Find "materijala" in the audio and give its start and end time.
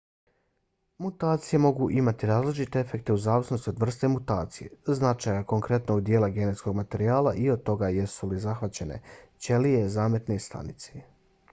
6.81-7.37